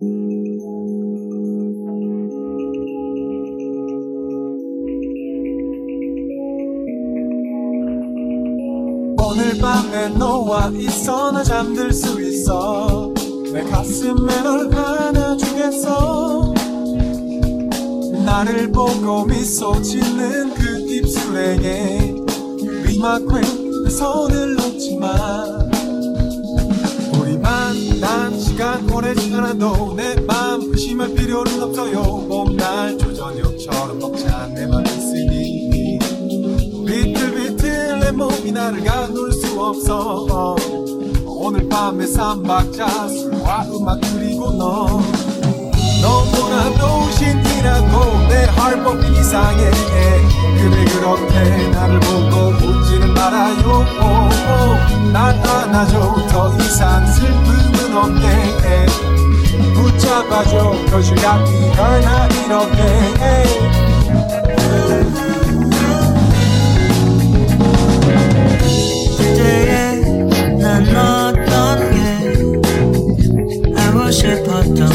[0.00, 0.14] 오늘
[9.60, 13.12] 밤에 너와 있어 나 잠들 수 있어.
[13.52, 16.54] 내 가슴에 널 안아주겠어
[18.24, 22.14] 나를 보고 미소 짓는 그 입술에게.
[22.84, 25.67] 리마크의 손을 놓지 마
[29.08, 32.02] 오래지 않아도 내맘 의심할 필요는 없어요.
[32.28, 35.98] 봄날 조저녁처럼 벅찬 내맘 있으니.
[36.86, 40.56] 비틀비틀 내 몸이 나를 가눌 수 없어.
[41.24, 45.00] 오늘 밤에 삼박자 술과 음악 그리고 너.
[46.02, 49.70] 너무나도 신기하고 내 헐법 이상해.
[50.58, 53.86] 그래 그렇게 나를 보고 웃지는 말아요.
[55.12, 56.26] 날 안아줘.
[56.28, 57.47] 더 이상 슬
[57.98, 58.86] 없게
[59.74, 60.72] 붙잡아줘.
[60.90, 62.78] 거실같 이걸 나 이렇게
[69.16, 71.96] 그때의 난 어떤 게
[73.74, 74.87] 하고 싶었던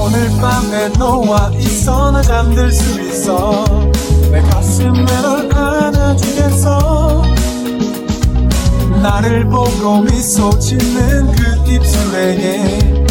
[0.00, 2.10] 오늘 밤에 너와 있어.
[2.10, 3.64] 나 잠들 수 있어.
[4.32, 7.22] 내 가슴에 널 안아주겠어.
[9.02, 13.04] 나를 보고 미소 짓는 그 입술에게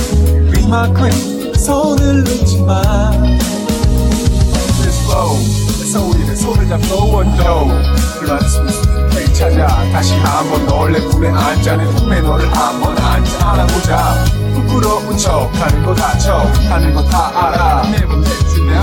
[0.52, 1.12] 리마크의
[1.56, 3.12] 손을 놓지 마.
[4.82, 5.38] This flow
[5.80, 7.68] 내 소리를 손을 잡고원도.
[8.20, 9.68] 플러스 를 찾아.
[9.92, 11.78] 다시 한번 널내 품에 앉아.
[11.78, 13.48] 내 품에 너를 한번 앉아.
[13.48, 14.49] 안아보자
[14.80, 17.82] 부러운 척 하는 거 다척 하는 거 다 알아.
[17.92, 18.79] 내보내주네